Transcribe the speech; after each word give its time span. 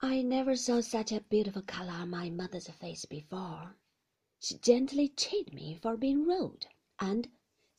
I 0.00 0.22
never 0.22 0.54
saw 0.54 0.80
such 0.80 1.10
a 1.10 1.22
beautiful 1.22 1.62
color 1.62 1.90
on 1.90 2.10
my 2.10 2.30
mother's 2.30 2.68
face 2.68 3.04
before. 3.04 3.76
She 4.38 4.56
gently 4.58 5.08
chid 5.08 5.52
me 5.52 5.74
for 5.74 5.96
being 5.96 6.24
rude, 6.24 6.66
and, 7.00 7.28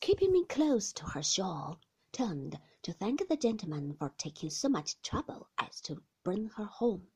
keeping 0.00 0.30
me 0.30 0.44
close 0.44 0.92
to 0.92 1.06
her 1.06 1.22
shawl, 1.22 1.80
turned 2.12 2.60
to 2.82 2.92
thank 2.92 3.26
the 3.26 3.38
gentleman 3.38 3.94
for 3.94 4.10
taking 4.18 4.50
so 4.50 4.68
much 4.68 5.00
trouble 5.00 5.48
as 5.56 5.80
to 5.80 6.02
bring 6.22 6.48
her 6.48 6.66
home. 6.66 7.08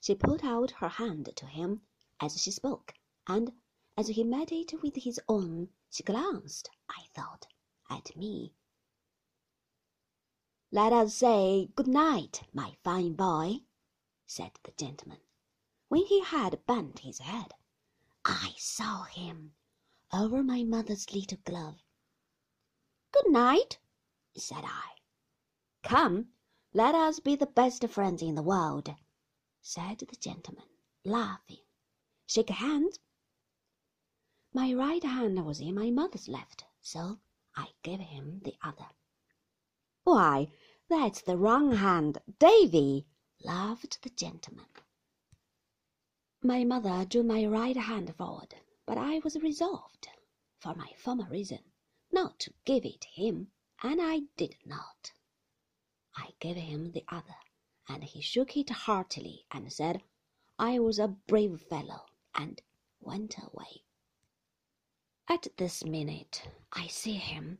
She 0.00 0.14
put 0.14 0.42
out 0.44 0.70
her 0.70 0.88
hand 0.88 1.30
to 1.36 1.44
him 1.44 1.82
as 2.20 2.40
she 2.40 2.50
spoke, 2.50 2.94
and 3.26 3.52
as 3.98 4.08
he 4.08 4.24
met 4.24 4.50
it 4.50 4.80
with 4.82 4.96
his 4.96 5.20
own, 5.28 5.68
she 5.90 6.02
glanced, 6.04 6.70
I 6.88 7.04
thought, 7.14 7.46
at 7.90 8.16
me. 8.16 8.54
Let 10.72 10.94
us 10.94 11.14
say 11.14 11.68
good 11.76 11.86
night, 11.86 12.44
my 12.54 12.78
fine 12.82 13.12
boy, 13.12 13.60
said 14.32 14.52
the 14.62 14.70
gentleman. 14.78 15.18
When 15.88 16.06
he 16.06 16.20
had 16.20 16.64
bent 16.64 17.00
his 17.00 17.18
head, 17.18 17.52
I 18.24 18.54
saw 18.56 19.02
him 19.02 19.56
over 20.12 20.44
my 20.44 20.62
mother's 20.62 21.12
little 21.12 21.38
glove. 21.44 21.82
Good 23.10 23.32
night, 23.32 23.80
said 24.36 24.62
I. 24.64 24.90
Come, 25.82 26.28
let 26.72 26.94
us 26.94 27.18
be 27.18 27.34
the 27.34 27.48
best 27.48 27.84
friends 27.88 28.22
in 28.22 28.36
the 28.36 28.42
world, 28.44 28.94
said 29.60 29.98
the 29.98 30.14
gentleman, 30.14 30.68
laughing. 31.04 31.64
Shake 32.24 32.50
hands. 32.50 33.00
My 34.54 34.72
right 34.72 35.02
hand 35.02 35.44
was 35.44 35.58
in 35.58 35.74
my 35.74 35.90
mother's 35.90 36.28
left, 36.28 36.64
so 36.80 37.18
I 37.56 37.70
gave 37.82 37.98
him 37.98 38.42
the 38.44 38.54
other. 38.62 38.90
Why, 40.04 40.52
that's 40.88 41.20
the 41.20 41.36
wrong 41.36 41.72
hand, 41.72 42.18
Davy, 42.38 43.08
laughed 43.42 44.02
the 44.02 44.10
gentleman. 44.10 44.66
My 46.42 46.64
mother 46.64 47.04
drew 47.04 47.22
my 47.22 47.44
right 47.46 47.76
hand 47.76 48.14
forward, 48.16 48.54
but 48.86 48.98
I 48.98 49.18
was 49.20 49.36
resolved, 49.36 50.08
for 50.58 50.74
my 50.74 50.92
former 50.96 51.28
reason, 51.28 51.60
not 52.10 52.38
to 52.40 52.54
give 52.64 52.84
it 52.84 53.04
him, 53.04 53.52
and 53.82 54.00
I 54.02 54.20
did 54.36 54.56
not. 54.64 55.12
I 56.16 56.30
gave 56.40 56.56
him 56.56 56.92
the 56.92 57.04
other, 57.08 57.36
and 57.88 58.04
he 58.04 58.20
shook 58.20 58.56
it 58.56 58.70
heartily 58.70 59.46
and 59.50 59.72
said 59.72 60.02
I 60.58 60.78
was 60.78 60.98
a 60.98 61.08
brave 61.08 61.60
fellow, 61.62 62.06
and 62.34 62.60
went 63.00 63.36
away. 63.38 63.84
At 65.28 65.48
this 65.56 65.84
minute 65.84 66.42
I 66.72 66.88
see 66.88 67.14
him 67.16 67.58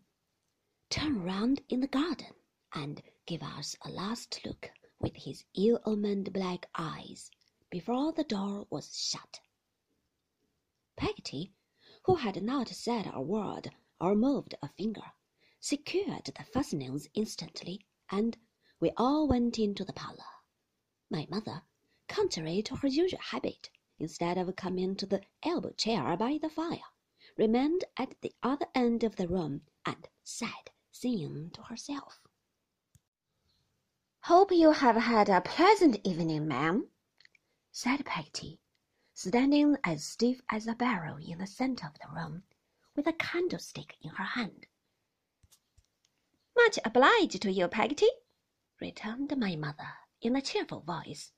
turn 0.90 1.22
round 1.22 1.62
in 1.68 1.80
the 1.80 1.86
garden 1.86 2.34
and 2.74 3.02
give 3.26 3.42
us 3.42 3.76
a 3.82 3.90
last 3.90 4.40
look 4.44 4.70
with 5.00 5.16
his 5.16 5.44
ill-omened 5.56 6.32
black 6.32 6.66
eyes 6.76 7.30
before 7.70 8.12
the 8.12 8.24
door 8.24 8.66
was 8.70 8.96
shut. 8.96 9.40
Peggotty, 10.96 11.52
who 12.04 12.16
had 12.16 12.42
not 12.42 12.68
said 12.68 13.10
a 13.12 13.22
word 13.22 13.70
or 14.00 14.14
moved 14.14 14.54
a 14.62 14.68
finger, 14.68 15.12
secured 15.58 16.24
the 16.24 16.44
fastenings 16.44 17.08
instantly, 17.14 17.86
and 18.10 18.36
we 18.80 18.90
all 18.96 19.26
went 19.26 19.58
into 19.58 19.84
the 19.84 19.92
parlour. 19.92 20.24
My 21.10 21.26
mother, 21.30 21.62
contrary 22.08 22.62
to 22.62 22.76
her 22.76 22.88
usual 22.88 23.20
habit, 23.20 23.70
instead 23.98 24.38
of 24.38 24.54
coming 24.56 24.96
to 24.96 25.06
the 25.06 25.22
elbow 25.42 25.72
chair 25.72 26.16
by 26.16 26.38
the 26.40 26.48
fire, 26.48 26.78
remained 27.36 27.84
at 27.96 28.14
the 28.20 28.32
other 28.42 28.66
end 28.74 29.04
of 29.04 29.16
the 29.16 29.28
room 29.28 29.62
and 29.86 30.08
sat 30.22 30.70
singing 30.90 31.50
to 31.54 31.62
herself. 31.62 32.20
Hope 34.24 34.52
you 34.52 34.72
have 34.72 34.96
had 34.96 35.30
a 35.30 35.40
pleasant 35.40 35.98
evening, 36.04 36.46
ma'am, 36.46 36.88
said 37.72 38.04
Peggotty, 38.04 38.60
standing 39.14 39.78
as 39.82 40.04
stiff 40.04 40.42
as 40.50 40.66
a 40.66 40.74
barrel 40.74 41.16
in 41.16 41.38
the 41.38 41.46
centre 41.46 41.86
of 41.86 41.94
the 41.94 42.14
room, 42.14 42.42
with 42.94 43.06
a 43.06 43.14
candlestick 43.14 43.96
in 44.02 44.10
her 44.10 44.24
hand. 44.24 44.66
Much 46.54 46.78
obliged 46.84 47.40
to 47.40 47.50
you, 47.50 47.66
Peggotty, 47.66 48.10
returned 48.78 49.34
my 49.38 49.56
mother 49.56 49.88
in 50.20 50.36
a 50.36 50.42
cheerful 50.42 50.80
voice. 50.80 51.32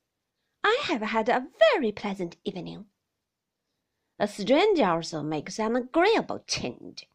I 0.61 0.81
have 0.83 1.03
had 1.03 1.29
a 1.29 1.47
very 1.71 1.93
pleasant 1.93 2.35
evening. 2.43 2.87
A 4.19 4.27
stranger 4.27 4.85
also 4.85 5.23
makes 5.23 5.57
an 5.57 5.77
agreeable 5.77 6.43
change, 6.47 7.07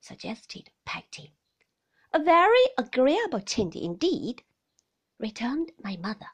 suggested 0.00 0.70
Peggotty. 0.84 1.34
A 2.12 2.20
very 2.20 2.64
agreeable 2.78 3.40
change 3.40 3.74
indeed, 3.74 4.44
returned 5.18 5.72
my 5.82 5.96
mother. 5.96 6.28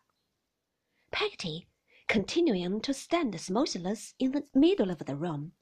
Peggotty 1.10 1.66
continuing 2.08 2.80
to 2.80 2.94
stand 2.94 3.38
motionless 3.50 4.14
in 4.18 4.32
the 4.32 4.44
middle 4.54 4.90
of 4.90 4.98
the 5.06 5.16
room, 5.16 5.52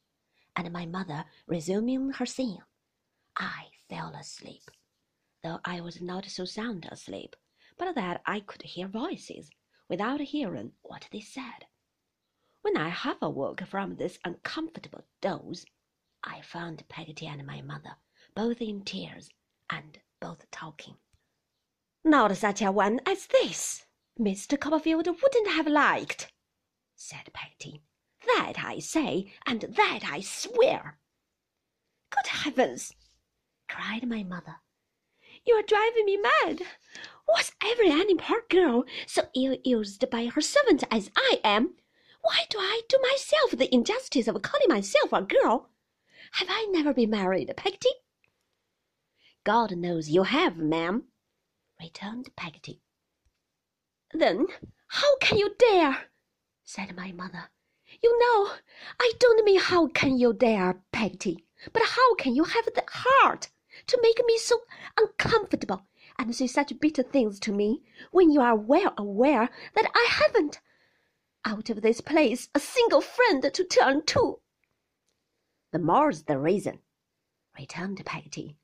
and 0.56 0.72
my 0.72 0.86
mother 0.86 1.24
resuming 1.46 2.10
her 2.12 2.26
singing, 2.26 2.62
I 3.36 3.66
fell 3.88 4.14
asleep, 4.14 4.70
though 5.42 5.60
I 5.64 5.80
was 5.80 6.00
not 6.00 6.26
so 6.26 6.44
sound 6.44 6.86
asleep 6.90 7.36
but 7.78 7.94
that 7.94 8.20
I 8.26 8.40
could 8.40 8.62
hear 8.62 8.88
voices 8.88 9.50
without 9.88 10.20
hearing 10.20 10.72
what 10.82 11.08
they 11.12 11.20
said. 11.20 11.66
When 12.62 12.76
I 12.76 12.88
half 12.88 13.22
awoke 13.22 13.62
from 13.62 13.96
this 13.96 14.18
uncomfortable 14.24 15.04
doze, 15.20 15.64
I 16.24 16.42
found 16.42 16.88
Peggotty 16.88 17.26
and 17.26 17.46
my 17.46 17.62
mother 17.62 17.96
both 18.34 18.60
in 18.60 18.84
tears 18.84 19.30
and 19.70 20.00
both 20.20 20.50
talking. 20.50 20.96
Not 22.08 22.34
such 22.38 22.62
a 22.62 22.72
one 22.72 23.00
as 23.04 23.26
this, 23.26 23.84
Mr. 24.18 24.58
Copperfield 24.58 25.06
wouldn't 25.06 25.48
have 25.48 25.66
liked, 25.66 26.32
said 26.96 27.30
Peggotty. 27.34 27.82
That 28.24 28.54
I 28.64 28.78
say, 28.78 29.34
and 29.44 29.60
that 29.60 30.00
I 30.10 30.20
swear. 30.20 30.98
Good 32.08 32.28
heavens! 32.28 32.94
cried 33.68 34.08
my 34.08 34.22
mother. 34.22 34.56
You 35.44 35.56
are 35.56 35.62
driving 35.62 36.06
me 36.06 36.16
mad. 36.16 36.62
Was 37.28 37.52
ever 37.62 37.82
any 37.82 38.14
poor 38.14 38.42
girl 38.48 38.84
so 39.06 39.28
ill 39.36 39.58
used 39.62 40.08
by 40.08 40.28
her 40.28 40.40
servant 40.40 40.84
as 40.90 41.10
I 41.14 41.42
am? 41.44 41.76
Why 42.22 42.46
do 42.48 42.56
I 42.58 42.80
do 42.88 42.98
myself 43.02 43.50
the 43.50 43.72
injustice 43.72 44.28
of 44.28 44.40
calling 44.40 44.68
myself 44.70 45.12
a 45.12 45.20
girl? 45.20 45.68
Have 46.32 46.48
I 46.50 46.68
never 46.70 46.94
been 46.94 47.10
married, 47.10 47.52
Peggotty? 47.54 47.92
God 49.44 49.76
knows 49.76 50.08
you 50.08 50.22
have, 50.22 50.56
ma'am, 50.56 51.08
returned 51.80 52.34
Peggotty. 52.34 52.82
Then 54.12 54.46
how 54.88 55.16
can 55.18 55.38
you 55.38 55.54
dare? 55.58 56.10
said 56.64 56.96
my 56.96 57.12
mother. 57.12 57.50
You 58.02 58.18
know, 58.18 58.52
I 59.00 59.12
don't 59.18 59.44
mean 59.44 59.60
how 59.60 59.86
can 59.88 60.18
you 60.18 60.32
dare, 60.32 60.82
Peggotty, 60.92 61.46
but 61.72 61.82
how 61.82 62.14
can 62.16 62.34
you 62.34 62.44
have 62.44 62.66
the 62.66 62.84
heart 62.86 63.50
to 63.86 63.98
make 64.02 64.20
me 64.26 64.38
so 64.38 64.62
uncomfortable 64.96 65.86
and 66.18 66.34
say 66.34 66.46
such 66.46 66.78
bitter 66.80 67.02
things 67.02 67.38
to 67.40 67.52
me 67.52 67.82
when 68.10 68.30
you 68.30 68.40
are 68.40 68.56
well 68.56 68.92
aware 68.98 69.48
that 69.74 69.90
I 69.94 70.08
haven't, 70.10 70.60
out 71.44 71.70
of 71.70 71.80
this 71.80 72.00
place, 72.00 72.48
a 72.54 72.60
single 72.60 73.00
friend 73.00 73.42
to 73.52 73.64
turn 73.64 74.04
to? 74.06 74.40
The 75.70 75.78
more's 75.78 76.24
the 76.24 76.38
reason, 76.38 76.80
returned 77.58 78.04
Peggotty, 78.04 78.56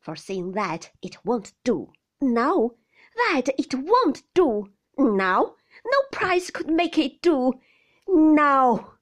for 0.00 0.16
seeing 0.16 0.52
that 0.52 0.92
it 1.02 1.24
won't 1.24 1.52
do. 1.64 1.92
No, 2.22 2.76
that 3.16 3.48
it 3.58 3.74
won't 3.74 4.22
do. 4.32 4.72
No, 4.96 5.56
no 5.84 5.98
price 6.12 6.50
could 6.50 6.70
make 6.70 6.96
it 6.96 7.20
do. 7.20 7.60
No. 8.06 8.94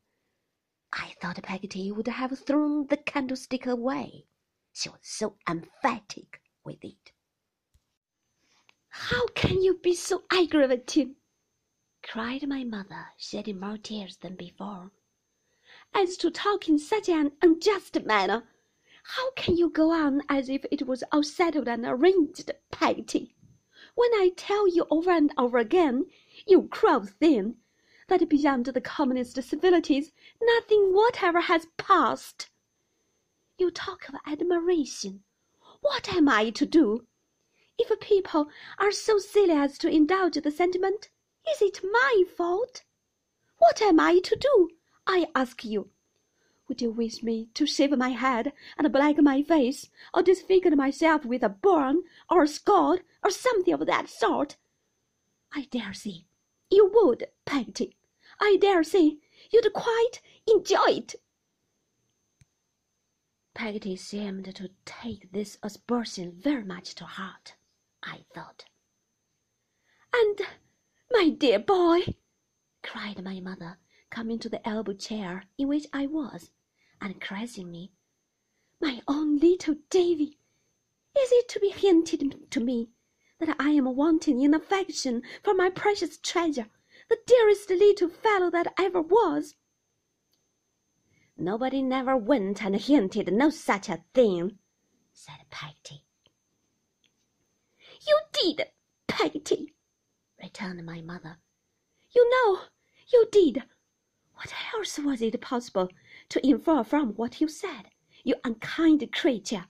I 0.90 1.14
thought 1.20 1.42
Peggotty 1.42 1.92
would 1.92 2.08
have 2.08 2.38
thrown 2.38 2.86
the 2.86 2.96
candlestick 2.96 3.66
away. 3.66 4.24
She 4.72 4.88
was 4.88 5.00
so 5.02 5.36
emphatic 5.46 6.40
with 6.64 6.82
it. 6.82 7.12
How 8.88 9.26
can 9.28 9.62
you 9.62 9.74
be 9.74 9.94
so 9.94 10.24
aggravating? 10.30 11.16
cried 12.02 12.48
my 12.48 12.64
mother, 12.64 13.08
shedding 13.18 13.60
more 13.60 13.76
tears 13.76 14.16
than 14.16 14.34
before. 14.34 14.92
As 15.92 16.16
to 16.16 16.30
talk 16.30 16.68
in 16.68 16.78
such 16.78 17.10
an 17.10 17.32
unjust 17.42 18.02
manner, 18.04 18.48
how 19.02 19.32
can 19.32 19.56
you 19.56 19.68
go 19.68 19.90
on 19.90 20.22
as 20.28 20.48
if 20.48 20.64
it 20.70 20.86
was 20.86 21.04
all 21.12 21.22
settled 21.22 21.68
and 21.68 21.84
arranged, 21.84 22.50
Peggotty? 22.82 23.36
When 23.94 24.10
I 24.14 24.30
tell 24.34 24.66
you 24.66 24.86
over 24.90 25.10
and 25.10 25.34
over 25.36 25.58
again, 25.58 26.06
you 26.46 26.66
cruel 26.68 27.04
thing, 27.04 27.58
that 28.08 28.26
beyond 28.30 28.64
the 28.64 28.80
commonest 28.80 29.42
civilities 29.42 30.12
nothing 30.40 30.94
whatever 30.94 31.42
has 31.42 31.66
passed. 31.76 32.48
You 33.58 33.70
talk 33.70 34.08
of 34.08 34.14
admiration. 34.24 35.24
What 35.82 36.10
am 36.14 36.26
I 36.26 36.48
to 36.48 36.64
do? 36.64 37.06
If 37.78 38.00
people 38.00 38.48
are 38.78 38.92
so 38.92 39.18
silly 39.18 39.52
as 39.52 39.76
to 39.76 39.88
indulge 39.88 40.36
the 40.36 40.50
sentiment, 40.50 41.10
is 41.52 41.60
it 41.60 41.84
my 41.84 42.24
fault? 42.34 42.84
What 43.58 43.82
am 43.82 44.00
I 44.00 44.20
to 44.20 44.36
do, 44.36 44.70
I 45.06 45.26
ask 45.34 45.66
you? 45.66 45.90
Would 46.70 46.82
you 46.82 46.92
wish 46.92 47.20
me 47.20 47.48
to 47.54 47.66
shave 47.66 47.98
my 47.98 48.10
head 48.10 48.52
and 48.78 48.92
black 48.92 49.18
my 49.18 49.42
face, 49.42 49.90
or 50.14 50.22
disfigure 50.22 50.76
myself 50.76 51.24
with 51.24 51.42
a 51.42 51.48
burn 51.48 52.04
or 52.30 52.44
a 52.44 52.46
scald 52.48 53.00
or 53.24 53.30
something 53.32 53.74
of 53.74 53.84
that 53.86 54.08
sort? 54.08 54.56
I 55.52 55.64
dare 55.64 55.92
say 55.92 56.26
you 56.70 56.88
would, 56.94 57.26
Peggotty. 57.44 57.96
I 58.40 58.56
dare 58.60 58.84
say 58.84 59.18
you'd 59.50 59.72
quite 59.72 60.22
enjoy 60.46 60.90
it. 60.90 61.16
Peggotty 63.52 63.96
seemed 63.96 64.54
to 64.54 64.70
take 64.84 65.32
this 65.32 65.58
aspersion 65.64 66.30
very 66.40 66.62
much 66.62 66.94
to 66.94 67.04
heart, 67.04 67.56
I 68.04 68.26
thought. 68.32 68.66
And, 70.14 70.40
my 71.10 71.30
dear 71.30 71.58
boy, 71.58 72.14
cried 72.84 73.24
my 73.24 73.40
mother, 73.40 73.78
coming 74.08 74.38
to 74.38 74.48
the 74.48 74.64
elbow 74.66 74.92
chair 74.92 75.46
in 75.58 75.66
which 75.66 75.86
I 75.92 76.06
was, 76.06 76.52
me, 77.02 77.92
my 78.80 79.00
own 79.08 79.38
little 79.38 79.76
Davy, 79.88 80.38
is 81.18 81.32
it 81.32 81.48
to 81.48 81.60
be 81.60 81.70
hinted 81.70 82.50
to 82.50 82.60
me 82.60 82.90
that 83.38 83.56
I 83.58 83.70
am 83.70 83.96
wanting 83.96 84.40
in 84.40 84.54
affection 84.54 85.22
for 85.42 85.54
my 85.54 85.70
precious 85.70 86.18
treasure, 86.18 86.68
the 87.08 87.18
dearest 87.26 87.70
little 87.70 88.08
fellow 88.08 88.50
that 88.50 88.74
ever 88.78 89.00
was? 89.00 89.54
Nobody 91.36 91.82
never 91.82 92.16
went 92.16 92.62
and 92.62 92.76
hinted 92.76 93.32
no 93.32 93.50
such 93.50 93.88
a 93.88 94.04
thing, 94.12 94.58
said 95.12 95.46
Peggotty. 95.50 96.04
You 98.06 98.20
did, 98.32 98.70
Peggotty, 99.06 99.74
returned 100.42 100.84
my 100.84 101.00
mother. 101.00 101.38
You 102.14 102.28
know 102.30 102.60
you 103.12 103.26
did. 103.32 103.62
What 104.34 104.52
else 104.74 104.98
was 104.98 105.22
it 105.22 105.40
possible 105.40 105.88
to 106.30 106.46
infer 106.46 106.82
from 106.82 107.10
what 107.14 107.40
you 107.40 107.48
said, 107.48 107.90
you 108.24 108.34
unkind 108.44 109.12
creature, 109.12 109.66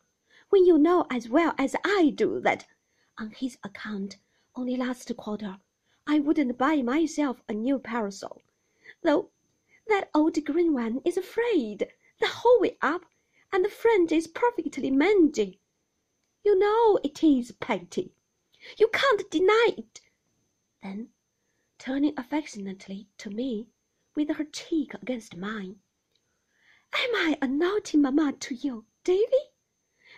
when 0.50 0.66
you 0.66 0.78
know 0.78 1.06
as 1.10 1.28
well 1.28 1.54
as 1.58 1.74
I 1.84 2.10
do 2.14 2.40
that, 2.40 2.66
on 3.18 3.30
his 3.30 3.58
account, 3.64 4.18
only 4.54 4.76
last 4.76 5.10
quarter, 5.16 5.58
I 6.06 6.18
wouldn't 6.18 6.58
buy 6.58 6.82
myself 6.82 7.42
a 7.48 7.54
new 7.54 7.78
parasol, 7.78 8.42
though 9.02 9.30
that 9.86 10.10
old 10.14 10.44
green 10.44 10.74
one 10.74 11.00
is 11.04 11.18
frayed 11.18 11.88
the 12.20 12.28
whole 12.28 12.60
way 12.60 12.76
up, 12.82 13.06
and 13.52 13.64
the 13.64 13.68
fringe 13.68 14.12
is 14.12 14.26
perfectly 14.26 14.90
mangy. 14.90 15.60
You 16.44 16.58
know 16.58 16.98
it 17.02 17.24
is, 17.24 17.52
Peggotty. 17.52 18.12
You 18.76 18.88
can't 18.92 19.30
deny 19.30 19.70
it. 19.78 20.00
Then, 20.82 21.08
turning 21.78 22.14
affectionately 22.18 23.08
to 23.18 23.30
me, 23.30 23.68
with 24.14 24.28
her 24.36 24.44
cheek 24.44 24.92
against 24.94 25.36
mine, 25.36 25.80
Am 26.92 27.14
I 27.14 27.38
a 27.42 27.46
naughty 27.46 27.96
mamma 27.96 28.32
to 28.32 28.54
you, 28.54 28.84
Davy? 29.04 29.52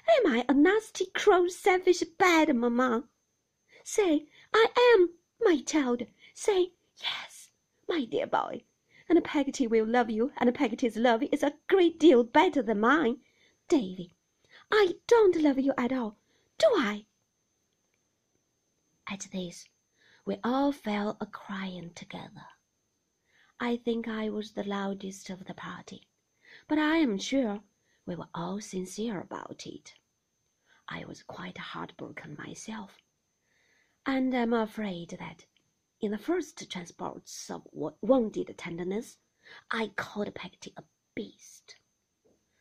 Am 0.09 0.27
I 0.27 0.45
a 0.49 0.55
nasty, 0.55 1.07
cruel, 1.07 1.51
selfish, 1.51 2.03
bad 2.19 2.55
mamma? 2.55 3.09
Say, 3.85 4.27
I 4.55 4.67
am, 4.95 5.11
my 5.41 5.63
child. 5.63 6.07
Say, 6.35 6.73
yes, 7.01 7.51
my 7.89 8.05
dear 8.05 8.27
boy 8.27 8.65
and 9.13 9.19
a 9.19 9.21
Peggotty 9.21 9.67
will 9.67 9.85
love 9.85 10.09
you, 10.09 10.33
and 10.39 10.49
a 10.49 10.53
Peggotty's 10.53 10.97
love 10.97 11.23
is 11.25 11.43
a 11.43 11.53
great 11.69 11.99
deal 11.99 12.25
better 12.25 12.63
than 12.63 12.81
mine. 12.81 13.19
Davy, 13.69 14.15
I 14.71 14.95
don't 15.07 15.37
love 15.37 15.59
you 15.59 15.75
at 15.77 15.93
all, 15.93 16.17
do 16.57 16.67
I? 16.69 17.05
At 19.07 19.29
this, 19.31 19.69
we 20.25 20.39
all 20.43 20.73
fell 20.73 21.19
a 21.21 21.27
crying 21.27 21.91
together. 21.95 22.47
I 23.61 23.77
think 23.77 24.09
I 24.09 24.31
was 24.31 24.53
the 24.53 24.65
loudest 24.65 25.29
of 25.29 25.45
the 25.45 25.53
party, 25.53 26.09
but 26.73 26.79
I 26.79 26.97
am 26.97 27.19
sure 27.19 27.61
we 28.07 28.17
were 28.17 28.31
all 28.35 28.59
sincere 28.59 29.21
about 29.21 29.67
it. 29.67 29.93
I 30.89 31.05
was 31.05 31.23
quite 31.23 31.59
heartbroken 31.59 32.35
myself, 32.39 32.97
and 34.07 34.35
am 34.35 34.55
afraid 34.55 35.11
that 35.19 35.45
in 36.01 36.13
the 36.13 36.17
first 36.17 36.71
transports 36.71 37.51
of 37.51 37.69
wounded 38.01 38.55
tenderness, 38.57 39.19
I 39.71 39.89
called 39.97 40.35
Peggotty 40.35 40.73
a 40.79 40.85
beast. 41.15 41.77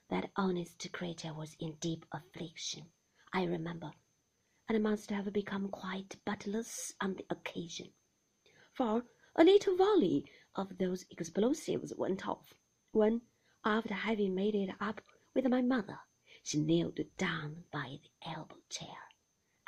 That 0.10 0.30
honest 0.36 0.92
creature 0.92 1.34
was 1.34 1.56
in 1.62 1.78
deep 1.80 2.06
affliction, 2.12 2.88
I 3.34 3.46
remember, 3.46 3.94
and 4.68 4.84
must 4.84 5.10
have 5.12 5.32
become 5.32 5.70
quite 5.70 6.18
butlerless 6.26 6.92
on 7.00 7.14
the 7.14 7.26
occasion, 7.30 7.94
for 8.74 9.06
a 9.38 9.46
little 9.46 9.78
volley 9.78 10.26
of 10.56 10.78
those 10.80 11.06
explosives 11.12 11.94
went 11.96 12.28
off, 12.28 12.54
when, 12.92 13.22
after 13.66 13.94
having 13.94 14.36
made 14.36 14.56
it 14.56 14.70
up 14.80 15.02
with 15.36 15.48
my 15.48 15.62
mother, 15.62 16.00
she 16.44 16.60
kneeled 16.60 17.00
down 17.18 17.64
by 17.72 18.00
the 18.02 18.30
elbow 18.32 18.58
chair 18.70 18.88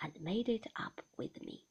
and 0.01 0.19
made 0.21 0.49
it 0.49 0.67
up 0.75 1.01
with 1.17 1.41
me. 1.41 1.65